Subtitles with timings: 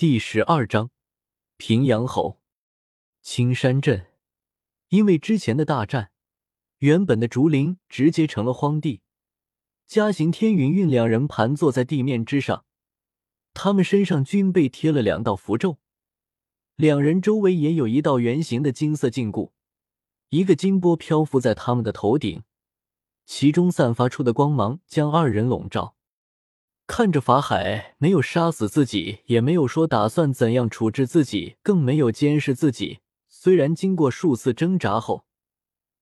[0.00, 0.88] 第十二章
[1.58, 2.40] 平阳侯。
[3.20, 4.06] 青山镇，
[4.88, 6.10] 因为之前的大战，
[6.78, 9.02] 原本的竹林直接成了荒地。
[9.86, 12.64] 嘉行天、云韵两人盘坐在地面之上，
[13.52, 15.76] 他们身上均被贴了两道符咒，
[16.76, 19.50] 两人周围也有一道圆形的金色禁锢，
[20.30, 22.42] 一个金波漂浮在他们的头顶，
[23.26, 25.94] 其中散发出的光芒将二人笼罩。
[26.92, 32.98] 看着法海没有杀死自己，也没有说打算怎样处置自己，更没有监视自己。
[33.28, 35.24] 虽然经过数次挣扎后，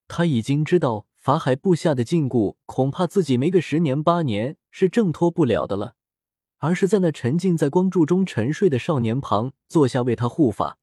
[0.09, 5.97] 他已经知道法海布下的禁锢，恐怕自己没个十年八年是挣脱不了的了。
[6.57, 10.79] 而是在那沉浸在光柱中沉睡的少年旁坐下为他护法，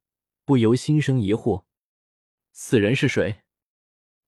[0.45, 1.63] 不由心生疑惑：
[2.51, 3.37] 此人是谁？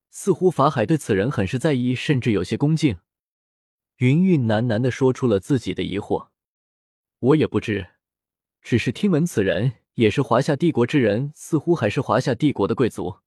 [0.09, 2.97] 似乎法海对此人很是在意，甚至有些恭敬。
[3.97, 6.29] 云韵喃喃的说出了自己的疑惑
[7.19, 7.93] ：“我也不知，
[8.61, 13.21] 只是听闻此人也是华夏帝国之人，似乎还是华夏帝国的贵族。”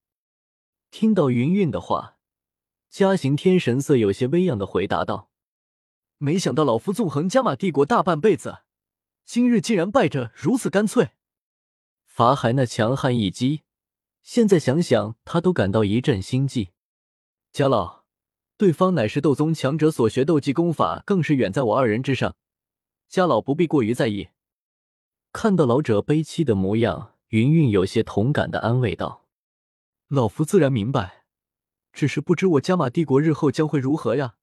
[0.92, 2.18] 听到云韵的话，
[2.88, 5.32] 嘉行天神色有些微漾的回答道
[6.18, 8.58] ：“没想到老夫纵横加玛帝国大半辈子，
[9.24, 11.10] 今日竟然败着如此干脆。”
[12.06, 13.62] 法海那强悍一击，
[14.22, 16.70] 现在想想他都感到一阵心悸。
[17.52, 17.99] 贾老。
[18.60, 22.36] 对方乃是斗宗强者所学斗技功法，更是远在我二人之上。
[23.08, 24.28] 家老不必过于在意。
[25.32, 29.26] 看到老者悲戚的模样，云云有些同感的安慰道
[30.08, 31.24] ：“老夫自然明白，
[31.94, 34.34] 只是不知我加玛帝国日后将会如何呀。”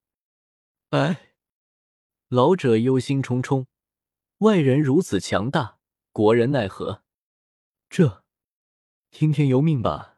[0.89, 1.33] 哎，
[2.27, 3.67] 老者忧心忡忡，
[4.39, 5.77] 外人如此强大，
[6.11, 7.03] 国人奈何？
[7.88, 8.23] 这，
[9.11, 10.17] 听天由命吧。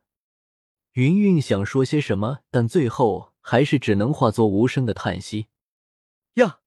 [0.94, 3.29] 云云想说些什么，但最后。
[3.42, 5.48] 还是只能化作无声的叹息。
[6.36, 6.60] 呀，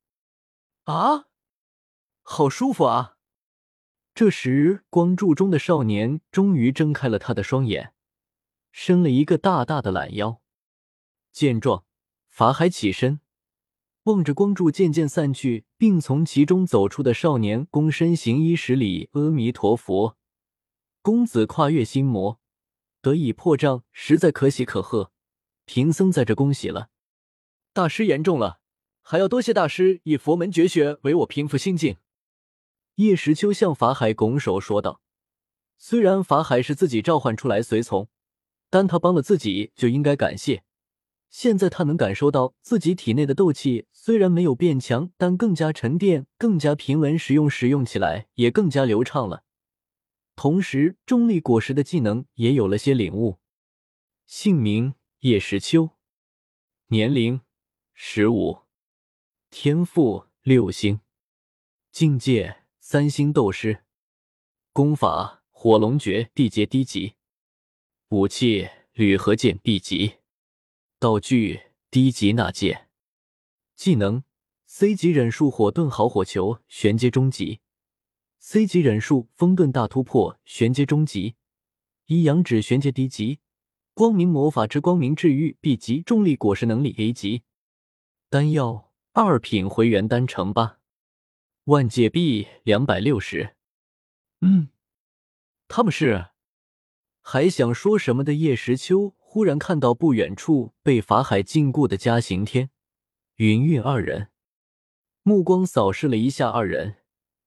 [0.85, 1.27] 啊，
[2.23, 3.17] 好舒服啊！
[4.15, 7.95] 这时，光柱中的少年终于睁开了他的双眼，
[8.71, 10.43] 伸了一个大大的懒腰。
[11.33, 11.85] 见状，
[12.29, 13.21] 法海起身，
[14.03, 20.19] 望着光柱渐渐散去，并从其中走出的少年，躬身行一十礼：“阿弥陀佛，
[21.01, 22.39] 公子跨越心魔，
[23.01, 25.13] 得以破障，实在可喜可贺。”
[25.65, 26.89] 贫僧在这恭喜了，
[27.73, 28.61] 大师言重了，
[29.01, 31.97] 还要多谢大师以佛门绝学为我平复心境。
[32.97, 35.01] 叶时秋向法海拱手说道
[35.79, 38.09] ：“虽然法海是自己召唤出来随从，
[38.69, 40.65] 但他帮了自己就应该感谢。
[41.31, 49.45] 现在他能感受到自己体内的斗气虽然没有变强，但更加沉淀，更加平稳，使用使用起来也更加流畅了。
[50.37, 53.39] 同时，重力果实的技能也有了些领悟。
[54.27, 55.91] 姓名。”叶时秋，
[56.89, 57.43] 年龄
[57.95, 58.63] 十五，
[59.51, 60.99] 天赋六星，
[61.93, 63.85] 境界三星斗师，
[64.73, 67.15] 功法火龙诀地阶低级，
[68.09, 70.15] 武器铝合剑 B 级，
[70.99, 72.89] 道具低级纳戒，
[73.77, 74.25] 技能
[74.67, 77.61] C 级忍术火遁好火球玄阶中级
[78.41, 81.37] ，C 级忍术风遁大突破玄阶中级，
[82.07, 83.39] 一阳指玄阶低级。
[83.95, 87.43] 光明魔法之光明治愈 B 级，重力果实能力 A 级，
[88.31, 90.79] 丹药二品回元丹成八，
[91.65, 93.55] 万界币两百六十。
[94.41, 94.69] 嗯，
[95.69, 96.29] 他们是
[97.21, 102.71] 还想说什么的叶时秋，忽然看到不远处被法海禁锢的嘉行天、
[103.37, 104.31] 云韵二人，
[105.23, 106.97] 目光扫视了一下二人，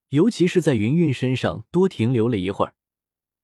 [0.10, 2.76] 尤其是在云韵身上多停留了一会儿，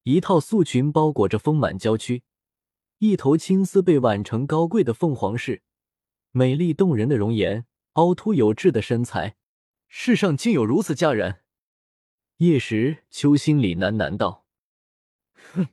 [0.04, 2.22] 一套素裙包裹着丰满娇躯。
[3.02, 5.64] 一头青丝被挽成高贵的凤凰式，
[6.30, 9.38] 美丽动人的容颜，凹凸有致的身材，
[9.88, 11.42] 世上竟有如此佳人。
[12.38, 14.46] 叶时秋心里喃喃道
[15.34, 15.70] ：“哼。”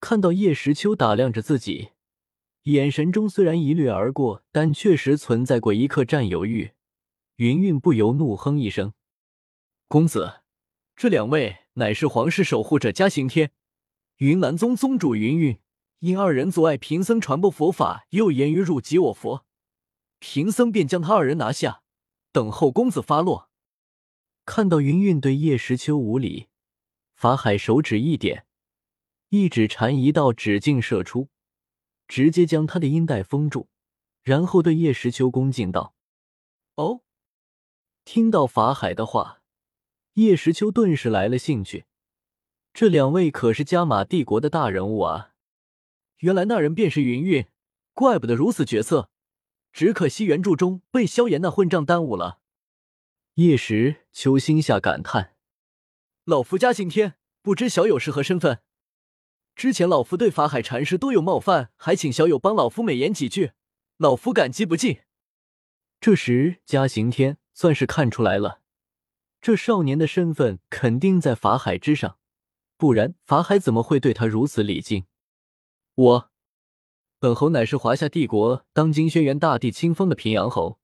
[0.00, 1.92] 看到叶时秋打量着自己，
[2.64, 6.72] 眼神中虽然一掠而过，但确实存在过一刻占有欲。
[7.36, 8.92] 云韵不由怒哼一声
[9.88, 10.42] ：“公子，
[10.94, 13.52] 这两位乃是皇室守护者嘉刑天，
[14.18, 15.58] 云岚宗宗主云韵。”
[16.00, 19.44] 因二人阻碍贫僧传播佛法，又言语辱及我佛，
[20.20, 21.82] 贫僧便将他二人拿下，
[22.30, 23.50] 等候公子发落。
[24.44, 26.46] 看到云韵对叶时秋无礼，
[27.14, 28.46] 法海手指一点，
[29.30, 31.28] 一指禅一道指劲射出，
[32.06, 33.66] 直接将他的阴带封住，
[34.22, 35.94] 然后对叶时秋恭敬道
[36.76, 37.00] ：“哦。”
[38.06, 39.42] 听到法海的话，
[40.14, 41.86] 叶时秋顿时来了兴趣。
[42.72, 45.34] 这两位可是加玛帝国的大人物啊！
[46.18, 47.46] 原来那人便是云韵，
[47.94, 49.10] 怪不得如此绝色。
[49.72, 52.40] 只可惜原著中被萧炎那混账耽误了。
[53.34, 55.36] 叶时秋心下感叹：
[56.24, 58.60] 老夫嘉行天，不知小友是何身份？
[59.54, 63.52] 之前老夫对法海禅师多有冒犯，还请小友帮老夫美言几句，
[63.96, 65.00] 老夫感激不尽。”
[66.00, 68.60] 这时，嘉行天算是看出来了，
[69.40, 72.18] 这少年的身份肯定在法海之上，
[72.76, 75.06] 不然法海怎么会对他如此礼敬？
[75.98, 76.30] 我，
[77.18, 80.78] 本侯乃是华夏帝国当今轩辕大帝亲封的平阳侯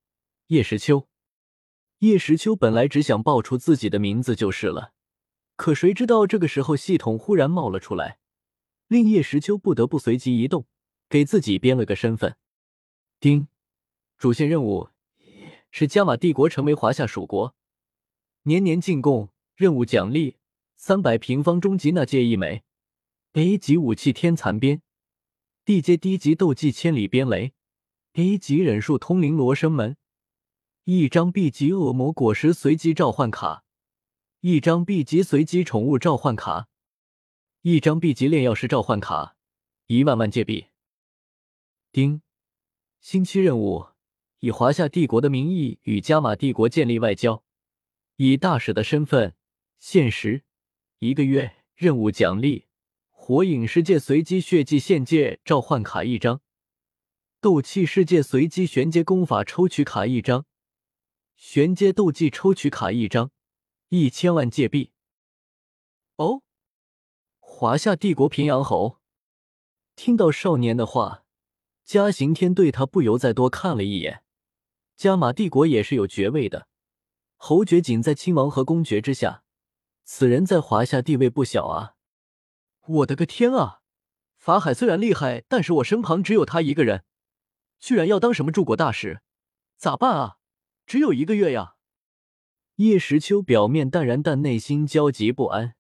[0.49, 1.07] 叶时秋。
[1.99, 4.93] 叶时秋本来只想报出自己的名字就是了，
[5.55, 8.19] 可谁知道这个时候系统忽然冒了出来，
[8.89, 10.67] 令叶时秋不得不随即移动，
[11.09, 12.37] 给自己编了个身份。
[13.21, 13.47] 丁，
[14.19, 14.89] 主线任务。
[15.71, 17.55] 是加玛帝国成为华夏属国，
[18.43, 20.39] 年年进贡，任务奖励
[20.75, 22.65] 三百平方终极那戒一枚
[23.35, 24.83] ，A 级武器天蚕鞭
[25.65, 27.53] ，D 阶低级斗技千里鞭雷
[28.15, 29.97] ，A 级忍术通灵罗生门，
[30.85, 33.65] 一张 B 级恶魔果实随机召唤卡，
[34.41, 36.69] 一张 B 级随机宠物召唤卡，
[37.63, 39.37] 一张 B 级炼药师召唤卡，
[39.87, 40.67] 一万万戒币。
[41.91, 42.23] 丁，
[43.01, 43.89] 星期任务。
[44.41, 47.43] 以华夏帝国的名义与加玛帝国建立外交，
[48.17, 49.35] 以大使的身份，
[49.79, 50.45] 限时
[50.99, 52.67] 一个月，任务奖励：
[53.27, 56.43] 火影世界随机血祭献界召唤卡一张，
[57.41, 60.45] 斗气世界随机玄阶功法抽取卡一张，
[61.35, 63.31] 玄阶斗技抽取卡一张，
[63.89, 64.93] 一千万界币。
[66.17, 66.43] 哦，
[67.39, 68.99] 华夏帝国平阳侯
[69.97, 71.25] 听到少年的话，
[71.83, 74.23] 嘉刑天对他不由再多看了一眼。
[74.99, 76.69] 加玛帝国也是有爵位的，
[77.39, 79.45] 侯爵仅在亲王和公爵之下。
[80.05, 81.94] 此人在华夏地位不小啊！
[82.87, 83.81] 我的个天啊！
[84.37, 87.05] 法海虽然厉害，但是我身旁只有他一个人，
[87.79, 89.23] 居然要当什么驻国大使？
[89.77, 90.37] 咋办啊？
[90.85, 91.77] 只有一个月呀！
[92.77, 95.77] 叶时秋表面淡然，但内心焦急不安。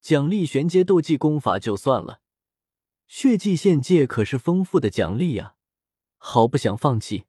[0.00, 2.20] 奖励玄阶斗技功法就算了，
[3.06, 5.54] 血祭献界可是丰富的奖励呀，
[6.16, 7.26] 好不想放弃。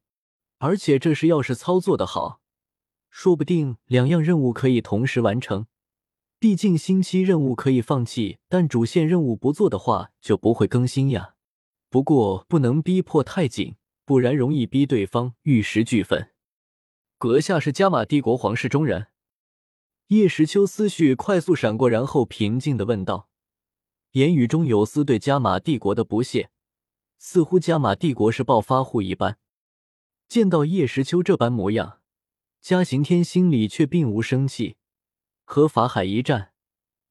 [0.58, 2.42] 而且这事要是操作的好，
[3.12, 5.68] 说不定两样任务可以同时完成。
[6.40, 11.34] 毕竟星期任务可以放弃，但主线任务不做的话就不会更新呀。
[11.90, 13.76] 不过不能逼迫太紧，
[14.06, 16.30] 不然容易逼对方玉石俱焚。
[17.18, 19.08] 阁下是加玛帝国皇室中人？
[20.10, 23.30] 叶时秋思绪快速闪过，然后平静的问道，
[24.12, 26.52] 言语中有丝对加玛帝国的不屑，
[27.18, 29.40] 似乎加玛帝国是暴发户一般。
[30.30, 32.00] 见到叶时秋这般模样，
[32.62, 34.77] 嘉刑天心里却并无生气。
[35.50, 36.52] 和法海一战，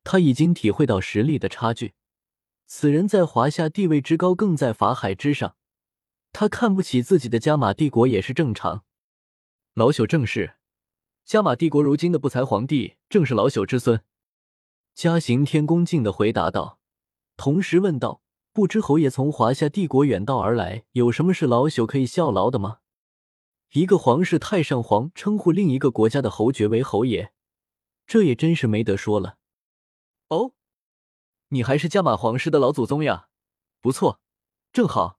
[0.05, 1.95] 他已经体会到实力的差距。
[2.67, 5.57] 此人在华夏地位之高，更在法海之上。
[6.35, 8.85] 他看不起自己的加玛帝国也是正常。
[9.73, 10.57] 老朽正是，
[11.25, 14.03] 加玛帝国如今的不才皇帝正是老朽之孙。
[14.95, 16.79] 嘉行天恭敬的回答道，
[17.39, 18.21] 同时问道
[18.53, 22.81] ：“不知侯爷从华夏帝国远道而来，有什么是老朽可以效劳的吗？”
[23.73, 27.33] 一个皇室太上皇称呼另一个国家的侯爵为侯爷，
[28.07, 29.39] 这也真是没得说了。
[30.29, 30.53] 哦，
[31.49, 33.29] 你还是加玛皇室的老祖宗呀？
[33.81, 34.21] 不错，
[34.73, 35.19] 正好，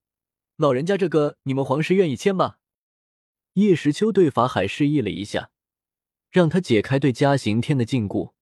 [0.55, 2.57] 老人家这个你们皇室愿意签吗？
[3.53, 5.51] 叶时秋对法海示意了一下，
[6.29, 8.33] 让他解开对嘉刑天的禁锢。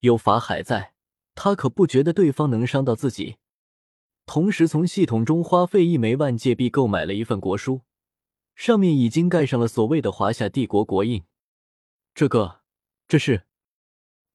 [0.00, 0.94] 有法海在，
[1.34, 3.36] 他可不觉得对方能伤到自己。
[4.24, 7.82] 同时，从系统中花费一枚万界币购买了一份国书。
[8.54, 11.24] 上面已经盖上了所谓的华夏帝国国印，
[12.14, 12.60] 这个，
[13.08, 13.46] 这是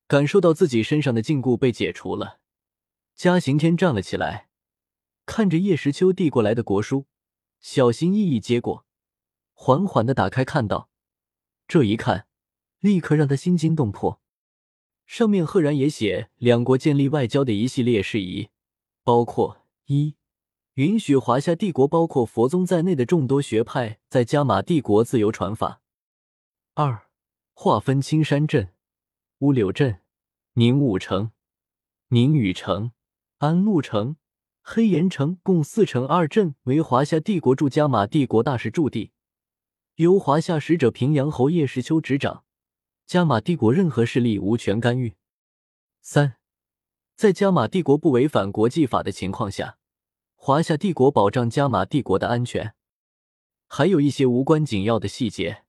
[0.07, 2.39] 感受到自己身上的禁锢被解除了。
[3.13, 4.47] 嘉刑天站了起来，
[5.25, 7.05] 看着叶时秋递过来的国书，
[7.59, 8.85] 小心翼翼接过，
[9.53, 10.89] 缓缓的打开，看到
[11.67, 12.27] 这一看，
[12.79, 14.21] 立刻让他心惊动魄。
[15.05, 18.49] 上面赫然也写两国建立外交的一系列事宜，
[19.03, 20.15] 包括一。
[20.75, 25.81] 允许华夏帝国包括佛宗在内的众多学派在加玛帝国自由传法。
[26.75, 27.07] 二、
[27.53, 28.71] 划分青山镇、
[29.39, 30.01] 乌柳镇、
[30.53, 31.31] 宁武城、
[32.07, 32.91] 宁宇城、
[33.37, 34.17] 安陆城、
[34.63, 39.11] 黑岩城共四城二镇为华夏帝国驻加玛帝国大使驻地，
[39.97, 42.45] 由华夏使者平阳侯叶时秋执掌。
[43.05, 45.15] 加玛帝国任何势力无权干预。
[46.01, 46.37] 三、
[47.15, 49.77] 在加玛帝国不违反国际法的情况下。
[50.35, 52.73] 华夏帝国保障加玛帝国的安全，
[53.67, 55.63] 还有一些无关紧要的细节，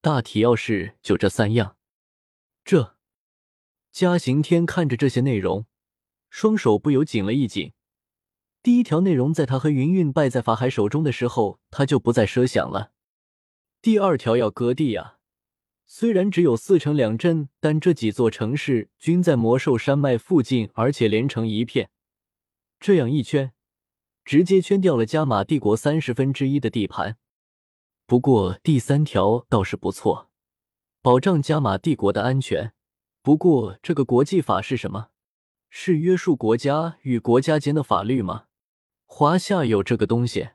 [0.00, 1.76] 大体要事就这三样。
[2.64, 2.91] 这，
[3.92, 5.66] 嘉刑天看着这些内容，
[6.30, 7.74] 双手不由紧了一紧。
[8.62, 12.92] 第一条内容，在他和云云败在法海手中的时候，他就不再奢想了。
[13.82, 15.18] 第二条要割地啊，
[15.84, 21.90] 虽然只有四城两镇，但这几座城市均在魔兽山脉附近，而且连成一片。
[22.80, 23.52] 这样一圈，
[24.24, 27.18] 直接圈掉了加玛帝国三十分之一的地盘。
[28.06, 30.30] 不过第三条倒是不错，
[31.02, 32.72] 保障加玛帝国的安全。
[33.22, 35.10] 不过这个国际法是什么？
[35.70, 38.46] 是约束国家与国家间的法律吗？
[39.06, 40.50] 华夏有这个东西？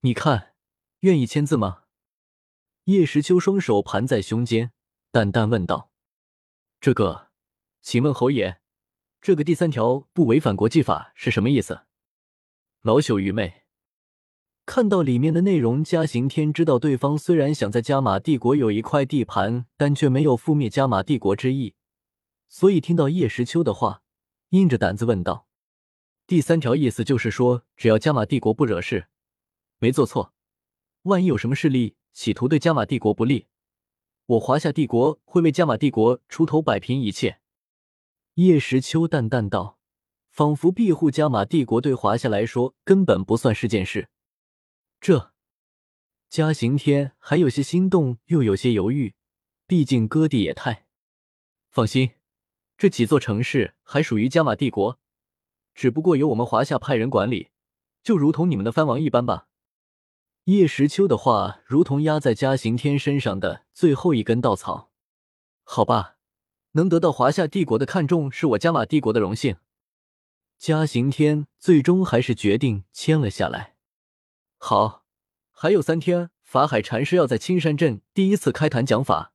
[0.00, 0.54] 你看，
[1.00, 1.84] 愿意签字吗？
[2.84, 4.72] 叶时秋双手盘在胸间，
[5.12, 5.92] 淡淡问道
[6.80, 7.28] ：“这个，
[7.80, 8.60] 请问侯爷，
[9.20, 11.82] 这个第三条不违反国际法是什么意思？”
[12.82, 13.62] 老朽愚昧，
[14.68, 21.74] 看到里面的内容，嘉行天知道对方虽然想在加玛帝国有一块地盘，但却没有覆灭加玛帝国之意，
[22.50, 24.02] 所以听到叶时秋的话，
[24.50, 25.46] 硬着胆子问道
[26.28, 29.06] ：“第三条意思就是说，只要加玛帝国不惹事，
[29.78, 30.34] 没做错，
[31.04, 33.46] 万一有什么势力……”企图对加玛帝国不利，
[34.26, 37.38] 我华夏帝国会为加玛帝国出头，摆平一切。”
[38.36, 39.78] 叶时秋淡淡道，
[40.30, 44.10] 仿佛庇护加玛帝国对华夏来说根本不算是件事。
[45.00, 45.32] 这，
[46.28, 49.14] 嘉刑天还有些心动，又有些犹豫，
[49.66, 50.86] 毕竟割地也太……
[51.70, 52.10] 放心，
[52.76, 54.98] 这几座城市还属于加玛帝国，
[55.74, 57.50] 只不过由我们华夏派人管理，
[58.02, 59.46] 就如同你们的藩王一般吧。
[60.44, 64.90] 叶时秋的话如同压在嘉刑天身上的最后一根稻草。
[65.62, 66.16] 好吧，
[66.72, 69.56] 能得到华夏帝国的看重是我加玛帝国的荣幸。
[70.56, 73.77] 嘉刑天最终还是决定签了下来。
[74.60, 75.04] 好，
[75.50, 79.32] 还有三天，法海禅师要在青山镇第一次开坛讲法，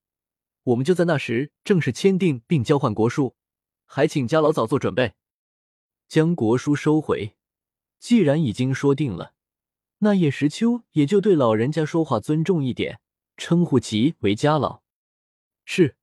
[0.63, 3.36] 我们就在那时正式签订并交换国书，
[3.86, 5.13] 还请家老早做准备，
[6.08, 7.36] 将国书收回。
[8.00, 9.34] 既然已经说定了。
[10.00, 13.00] 那叶时秋也就对老人家说话尊重一点，
[13.38, 14.84] 称呼其为家老。
[15.63, 15.96] 是，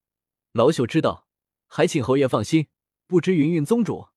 [0.53, 1.29] 老朽知道，
[1.67, 2.69] 还请侯爷放心。
[3.07, 4.09] 不知云云宗主，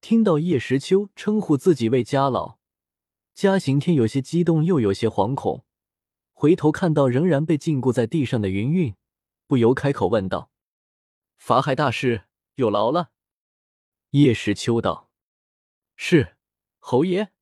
[0.00, 2.58] 听到叶时秋称呼自己为家老，
[3.34, 5.64] 嘉行天有些激动，又有些惶恐。
[6.32, 8.94] 回头看到仍然被禁锢在地上的云云，
[9.48, 10.52] 不由开口问道
[11.36, 13.10] ：“法海大师有劳了。”
[14.10, 15.10] 叶时秋道
[15.96, 16.36] ：“是，
[16.78, 17.32] 侯爷。”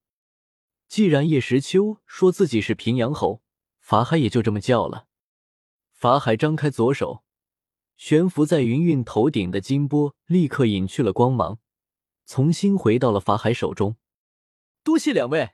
[0.89, 3.43] 既然叶时秋说自己是平阳侯，
[3.79, 5.07] 法海也就这么叫了。
[5.91, 7.23] 法海张开左手，
[7.99, 11.59] 悬浮在云云头顶的金波立刻隐去了光芒，
[12.25, 13.97] 重新回到了法海手中。
[14.83, 15.51] 多谢两位。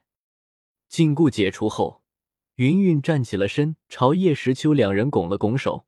[0.88, 2.02] 禁锢解除后，
[2.54, 5.86] 云云站起了身，朝叶时秋两人拱了拱手。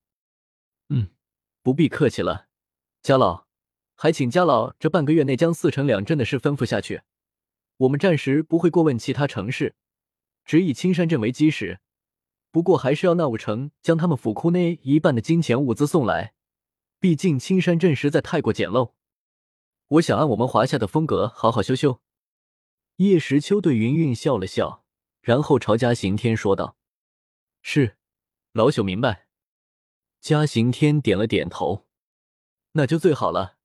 [0.89, 1.09] 嗯，
[1.63, 2.49] 不必客气了，
[3.03, 3.47] 家老，
[3.95, 7.03] 还请家老这半个月内将四城两镇的事吩咐下去。
[7.79, 9.75] 我们暂时不会过问其他城市，
[10.45, 11.81] 只以青山镇为基石。
[12.53, 16.35] 不过还是要那五城将他们府库内一半的金钱物资送来，
[16.99, 18.93] 毕竟青山镇实在太过简陋。
[19.89, 22.01] 我想按我们华夏的风格好好修修。
[22.97, 24.80] 叶时秋对云云笑了笑，
[25.21, 26.77] 然后朝嘉刑天说道
[27.63, 27.97] ：“是，
[28.53, 29.27] 老朽明白。”
[30.21, 31.87] 嘉刑天点了点头，
[32.73, 33.57] 那就最好了。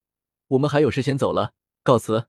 [0.48, 2.28] 我们还有事先走了，告辞。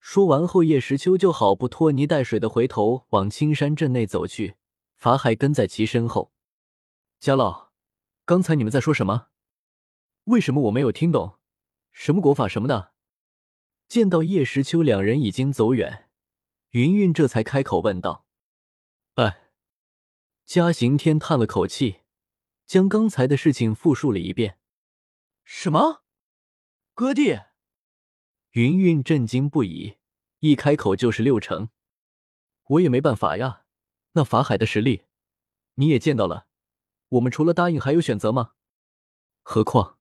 [0.00, 4.56] 说完后，叶时秋就好不拖泥带水的回头往青山镇内走去，
[4.96, 6.32] 法海跟在其身后。
[7.20, 7.70] 家老，
[8.24, 9.28] 刚才你们在说什么？
[10.24, 11.38] 为什么我没有听懂？
[11.92, 12.92] 什么国法什么的？
[13.88, 16.10] 见到叶时秋两人已经走远，
[16.72, 18.26] 云云这才开口问道
[19.16, 19.50] ：“哎。”
[20.44, 22.00] 嘉刑天叹了口气，
[22.66, 24.58] 将刚才的事情复述了一遍。
[25.44, 26.02] 什么？
[26.94, 27.44] 割地？
[28.52, 29.98] 云云震惊不已，
[30.40, 31.68] 一开口就是六成，
[32.64, 33.64] 我也没办法呀。
[34.12, 35.04] 那法海的实力，
[35.74, 36.46] 你也见到了。
[37.10, 38.54] 我们除了答应还有选择吗？
[39.42, 39.98] 何况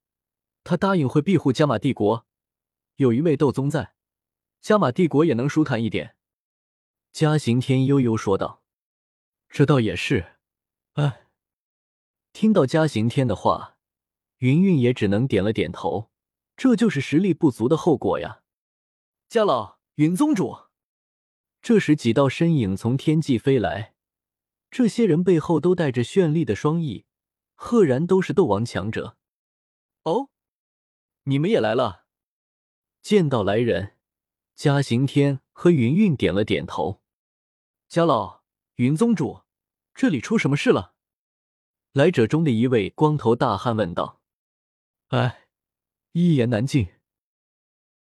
[0.63, 2.25] 他答应会庇护加玛帝国，
[2.95, 3.95] 有一位斗宗在，
[4.61, 6.15] 加玛帝国也能舒坦一点。
[7.11, 8.63] 嘉刑天悠悠说道
[9.49, 10.37] ：“这倒也是。”
[10.93, 11.27] 哎，
[12.33, 13.77] 听到嘉刑天的话，
[14.37, 16.09] 云云也只能点了点头。
[16.55, 18.43] 这就是实力不足的后果呀。
[19.27, 20.67] 嘉老，云宗主。
[21.61, 23.93] 这时，几道身影从天际飞来，
[24.69, 27.05] 这些人背后都带着绚丽的双翼，
[27.55, 29.17] 赫然都是斗王强者。
[30.03, 30.29] 哦，
[31.23, 32.05] 你们也来了。
[33.01, 33.97] 见到来人，
[34.55, 37.00] 嘉刑天和云云点了点头。
[37.91, 38.43] 家老，
[38.75, 39.41] 云宗主，
[39.93, 40.93] 这里出什么事了？
[41.91, 44.21] 来者中的一位光头大汉问道。
[45.09, 45.49] 哎，
[46.13, 46.87] 一言难尽。